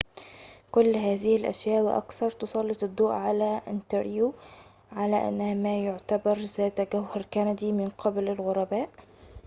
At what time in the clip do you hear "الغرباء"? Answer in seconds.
8.29-8.89